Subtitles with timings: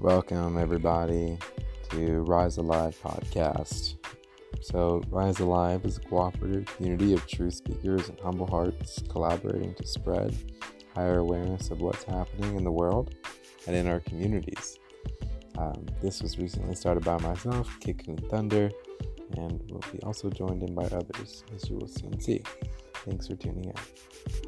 [0.00, 1.36] Welcome, everybody,
[1.90, 3.96] to Rise Alive podcast.
[4.62, 9.86] So, Rise Alive is a cooperative community of true speakers and humble hearts collaborating to
[9.86, 10.34] spread
[10.94, 13.14] higher awareness of what's happening in the world
[13.66, 14.78] and in our communities.
[15.58, 18.70] Um, this was recently started by myself, Kicking Thunder,
[19.36, 22.42] and will be also joined in by others, as you will soon see.
[23.04, 24.39] Thanks for tuning in.